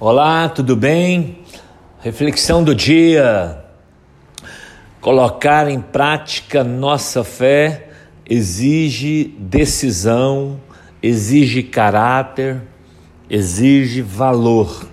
Olá, 0.00 0.48
tudo 0.48 0.76
bem? 0.76 1.40
Reflexão 1.98 2.62
do 2.62 2.72
dia. 2.72 3.64
Colocar 5.00 5.68
em 5.68 5.80
prática 5.80 6.62
nossa 6.62 7.24
fé 7.24 7.88
exige 8.24 9.34
decisão, 9.40 10.60
exige 11.02 11.64
caráter, 11.64 12.62
exige 13.28 14.00
valor. 14.00 14.88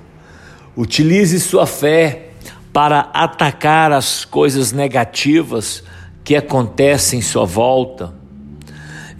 Utilize 0.75 1.39
sua 1.39 1.67
fé 1.67 2.29
para 2.73 3.01
atacar 3.13 3.91
as 3.91 4.25
coisas 4.25 4.71
negativas 4.71 5.83
que 6.23 6.35
acontecem 6.35 7.19
em 7.19 7.21
sua 7.21 7.45
volta. 7.45 8.11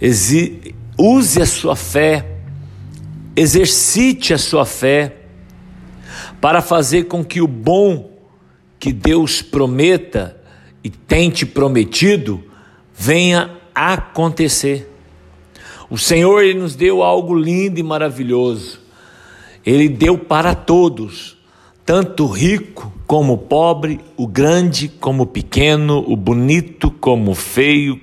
Exi 0.00 0.74
use 0.98 1.40
a 1.40 1.46
sua 1.46 1.76
fé, 1.76 2.26
exercite 3.36 4.34
a 4.34 4.38
sua 4.38 4.64
fé 4.66 5.25
para 6.46 6.62
fazer 6.62 7.06
com 7.06 7.24
que 7.24 7.40
o 7.40 7.48
bom 7.48 8.08
que 8.78 8.92
Deus 8.92 9.42
prometa 9.42 10.40
e 10.84 10.88
tem 10.88 11.28
te 11.28 11.44
prometido 11.44 12.40
venha 12.94 13.50
acontecer. 13.74 14.88
O 15.90 15.98
Senhor 15.98 16.44
ele 16.44 16.60
nos 16.60 16.76
deu 16.76 17.02
algo 17.02 17.34
lindo 17.34 17.80
e 17.80 17.82
maravilhoso. 17.82 18.80
Ele 19.64 19.88
deu 19.88 20.16
para 20.16 20.54
todos, 20.54 21.36
tanto 21.84 22.22
o 22.22 22.28
rico 22.28 22.92
como 23.08 23.32
o 23.32 23.38
pobre, 23.38 23.98
o 24.16 24.28
grande 24.28 24.86
como 24.86 25.24
o 25.24 25.26
pequeno, 25.26 25.98
o 26.06 26.14
bonito 26.14 26.92
como 26.92 27.32
o 27.32 27.34
feio, 27.34 28.00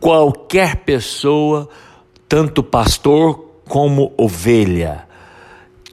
qualquer 0.00 0.76
pessoa, 0.76 1.68
tanto 2.26 2.62
pastor 2.62 3.60
como 3.68 4.14
ovelha. 4.16 5.09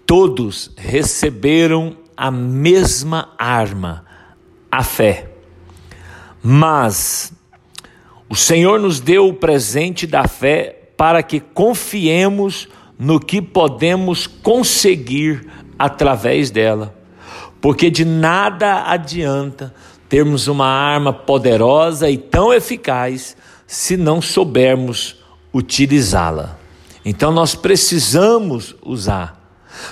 Todos 0.08 0.72
receberam 0.76 1.98
a 2.16 2.32
mesma 2.32 3.34
arma, 3.38 4.06
a 4.72 4.84
fé. 4.84 5.30
Mas 6.42 7.32
o 8.30 8.36
Senhor 8.36 8.80
nos 8.80 9.00
deu 9.00 9.28
o 9.28 9.34
presente 9.34 10.08
da 10.08 10.28
fé 10.28 10.92
para 10.98 11.22
que 11.22 11.40
confiemos 11.40 12.68
no 12.98 13.20
que 13.20 13.42
podemos 13.42 14.26
conseguir 14.26 15.48
através 15.78 16.50
dela. 16.50 16.96
Porque 17.62 17.92
de 17.92 18.04
nada 18.04 18.90
adianta 18.90 19.74
termos 20.10 20.48
uma 20.48 20.68
arma 20.68 21.12
poderosa 21.12 22.10
e 22.10 22.18
tão 22.18 22.54
eficaz 22.54 23.36
se 23.68 23.98
não 23.98 24.22
soubermos 24.22 25.18
utilizá-la. 25.54 26.58
Então 27.04 27.32
nós 27.32 27.56
precisamos 27.56 28.76
usar. 28.82 29.37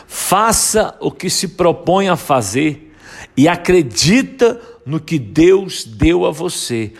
Faça 0.08 0.96
o 1.00 1.12
que 1.12 1.30
se 1.30 1.50
propõe 1.50 2.10
a 2.10 2.16
fazer 2.16 2.94
e 3.36 3.48
acredita 3.48 4.60
no 4.86 5.00
que 5.00 5.18
Deus 5.18 5.84
deu 5.84 6.26
a 6.26 6.32
você, 6.32 6.94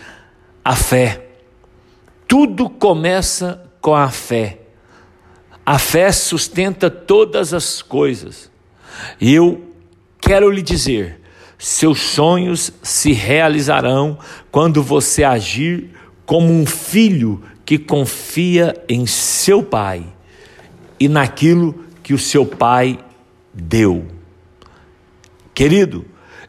a 0.64 0.74
fé. 0.74 1.26
Tudo 2.26 2.68
começa 2.68 3.62
com 3.80 3.94
a 3.94 4.10
fé. 4.10 4.58
A 5.64 5.78
fé 5.78 6.10
sustenta 6.12 6.90
todas 6.90 7.54
as 7.54 7.82
coisas. 7.82 8.50
E 9.20 9.32
eu 9.34 9.72
quero 10.20 10.50
lhe 10.50 10.62
dizer: 10.62 11.20
seus 11.58 12.00
sonhos 12.00 12.72
se 12.82 13.12
realizarão 13.12 14.18
quando 14.50 14.82
você 14.82 15.24
agir 15.24 15.90
como 16.24 16.52
um 16.52 16.66
filho 16.66 17.42
que 17.64 17.78
confia 17.78 18.74
em 18.88 19.06
seu 19.06 19.62
pai 19.62 20.04
e 20.98 21.08
naquilo 21.08 21.85
que 22.06 22.14
o 22.14 22.18
seu 22.20 22.46
pai 22.46 23.00
deu. 23.52 24.06
Querido, 25.52 26.04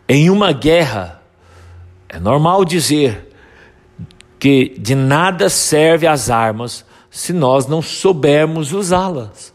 em 0.07 0.29
uma 0.29 0.51
guerra, 0.51 1.19
é 2.07 2.19
normal 2.19 2.63
dizer 2.63 3.33
que 4.37 4.77
de 4.77 4.93
nada 4.93 5.49
serve 5.49 6.05
as 6.05 6.29
armas 6.29 6.85
se 7.09 7.33
nós 7.33 7.65
não 7.65 7.81
soubermos 7.81 8.71
usá-las. 8.71 9.51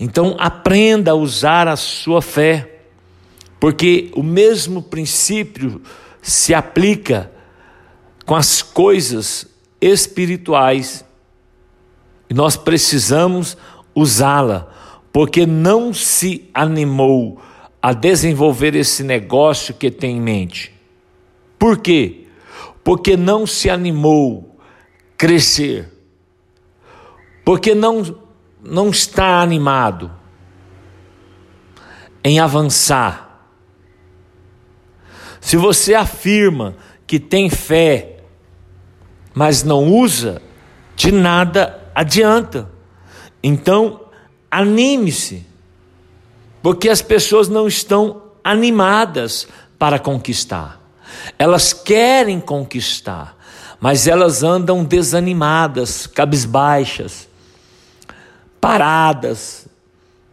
Então 0.00 0.34
aprenda 0.36 1.12
a 1.12 1.14
usar 1.14 1.68
a 1.68 1.76
sua 1.76 2.20
fé, 2.20 2.80
porque 3.60 4.10
o 4.16 4.22
mesmo 4.24 4.82
princípio 4.82 5.80
se 6.20 6.52
aplica 6.52 7.30
com 8.26 8.34
as 8.34 8.62
coisas 8.62 9.46
espirituais 9.80 11.04
e 12.28 12.34
nós 12.34 12.56
precisamos 12.56 13.56
usá-la 13.94 14.76
porque 15.18 15.44
não 15.44 15.92
se 15.92 16.48
animou 16.54 17.42
a 17.82 17.92
desenvolver 17.92 18.76
esse 18.76 19.02
negócio 19.02 19.74
que 19.74 19.90
tem 19.90 20.16
em 20.16 20.20
mente. 20.20 20.72
Por 21.58 21.78
quê? 21.78 22.28
Porque 22.84 23.16
não 23.16 23.44
se 23.44 23.68
animou 23.68 24.56
crescer. 25.16 25.92
Porque 27.44 27.74
não 27.74 28.16
não 28.62 28.90
está 28.90 29.40
animado 29.40 30.08
em 32.22 32.38
avançar. 32.38 33.44
Se 35.40 35.56
você 35.56 35.94
afirma 35.94 36.76
que 37.08 37.18
tem 37.18 37.50
fé, 37.50 38.20
mas 39.34 39.64
não 39.64 39.82
usa, 39.84 40.40
de 40.94 41.10
nada 41.10 41.90
adianta. 41.92 42.70
Então, 43.42 44.07
Anime-se, 44.50 45.44
porque 46.62 46.88
as 46.88 47.02
pessoas 47.02 47.48
não 47.48 47.68
estão 47.68 48.22
animadas 48.42 49.46
para 49.78 49.98
conquistar. 49.98 50.80
Elas 51.38 51.72
querem 51.72 52.40
conquistar, 52.40 53.36
mas 53.80 54.06
elas 54.06 54.42
andam 54.42 54.84
desanimadas, 54.84 56.06
cabisbaixas, 56.06 57.28
paradas, 58.60 59.66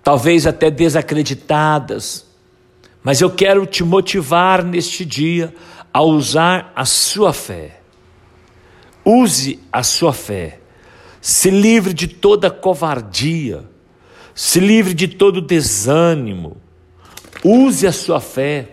talvez 0.04 0.48
até 0.48 0.72
desacreditadas. 0.72 2.26
Mas 3.04 3.22
eu 3.22 3.30
quero 3.30 3.66
te 3.66 3.84
motivar 3.84 4.64
neste 4.64 5.06
dia 5.06 5.54
a 5.94 6.02
usar 6.02 6.72
a 6.76 6.86
sua 6.86 7.32
fé. 7.34 7.82
Use 9.04 9.60
a 9.72 9.84
sua 9.84 10.12
fé. 10.12 10.60
Se 11.22 11.50
livre 11.50 11.94
de 11.94 12.08
toda 12.08 12.50
covardia 12.50 13.64
se 14.36 14.60
livre 14.60 14.94
de 14.94 15.08
todo 15.08 15.40
desânimo, 15.40 16.58
use 17.42 17.88
a 17.88 17.94
sua 17.94 18.20
fé. 18.20 18.70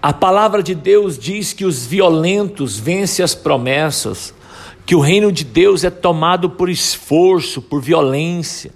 A 0.00 0.12
palavra 0.12 0.62
de 0.62 0.76
Deus 0.76 1.18
diz 1.18 1.52
que 1.52 1.64
os 1.64 1.84
violentos 1.84 2.78
vencem 2.78 3.24
as 3.24 3.34
promessas, 3.34 4.32
que 4.86 4.94
o 4.94 5.00
reino 5.00 5.32
de 5.32 5.44
Deus 5.44 5.82
é 5.82 5.90
tomado 5.90 6.48
por 6.50 6.70
esforço, 6.70 7.60
por 7.60 7.82
violência, 7.82 8.72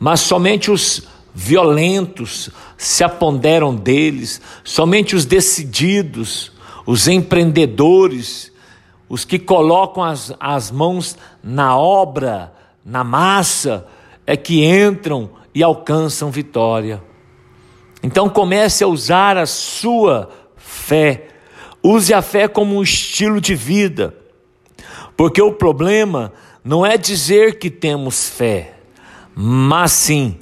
mas 0.00 0.20
somente 0.20 0.70
os 0.70 1.06
violentos 1.34 2.50
se 2.76 3.04
aponderam 3.04 3.74
deles, 3.74 4.40
somente 4.64 5.14
os 5.14 5.26
decididos, 5.26 6.52
os 6.86 7.06
empreendedores, 7.06 8.50
os 9.08 9.26
que 9.26 9.38
colocam 9.38 10.02
as, 10.02 10.32
as 10.40 10.70
mãos 10.70 11.16
na 11.42 11.76
obra, 11.76 12.52
na 12.84 13.04
massa, 13.04 13.86
é 14.26 14.36
que 14.36 14.64
entram 14.64 15.30
e 15.54 15.62
alcançam 15.62 16.30
vitória. 16.30 17.02
Então 18.02 18.28
comece 18.28 18.82
a 18.82 18.88
usar 18.88 19.36
a 19.36 19.46
sua 19.46 20.30
fé. 20.56 21.28
Use 21.82 22.12
a 22.12 22.22
fé 22.22 22.48
como 22.48 22.76
um 22.76 22.82
estilo 22.82 23.40
de 23.40 23.54
vida. 23.54 24.16
Porque 25.16 25.40
o 25.40 25.52
problema 25.52 26.32
não 26.64 26.84
é 26.84 26.96
dizer 26.96 27.58
que 27.58 27.70
temos 27.70 28.28
fé, 28.28 28.74
mas 29.34 29.92
sim 29.92 30.38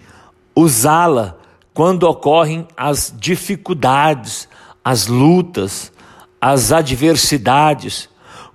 usá-la 0.54 1.36
quando 1.72 2.04
ocorrem 2.04 2.66
as 2.76 3.14
dificuldades, 3.18 4.48
as 4.84 5.06
lutas, 5.06 5.92
as 6.40 6.72
adversidades, 6.72 8.08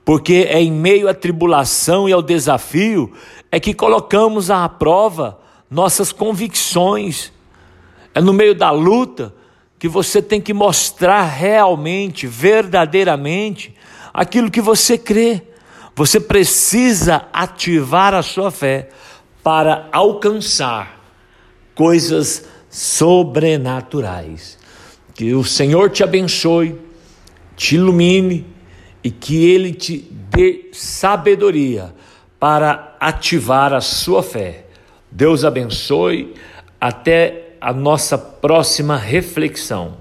porque 0.06 0.48
é 0.48 0.62
em 0.62 0.72
meio 0.72 1.10
à 1.10 1.14
tribulação 1.16 2.08
e 2.08 2.14
ao 2.14 2.22
desafio 2.22 3.12
é 3.52 3.60
que 3.60 3.74
colocamos 3.74 4.52
à 4.52 4.70
prova 4.70 5.40
nossas 5.70 6.12
convicções. 6.12 7.34
É 8.14 8.22
no 8.22 8.32
meio 8.32 8.54
da 8.54 8.70
luta 8.70 9.34
que 9.80 9.88
você 9.88 10.22
tem 10.22 10.40
que 10.40 10.54
mostrar 10.54 11.24
realmente, 11.24 12.28
verdadeiramente, 12.28 13.74
aquilo 14.14 14.52
que 14.52 14.62
você 14.62 14.96
crê. 14.96 15.42
Você 15.96 16.20
precisa 16.20 17.28
ativar 17.34 18.14
a 18.14 18.22
sua 18.22 18.52
fé 18.52 18.90
para 19.44 19.90
alcançar 19.92 21.02
coisas 21.74 22.46
sobrenaturais. 22.70 24.60
Que 25.16 25.34
o 25.34 25.44
Senhor 25.44 25.90
te 25.90 26.04
abençoe, 26.04 26.80
te 27.56 27.76
ilumine 27.76 28.55
e 29.06 29.12
que 29.12 29.46
Ele 29.46 29.72
te 29.72 30.00
dê 30.00 30.70
sabedoria 30.74 31.94
para 32.40 32.98
ativar 33.00 33.72
a 33.72 33.80
sua 33.80 34.24
fé. 34.24 34.66
Deus 35.12 35.46
abençoe. 35.46 36.34
Até 36.82 37.56
a 37.62 37.72
nossa 37.72 38.18
próxima 38.18 38.98
reflexão. 38.98 39.98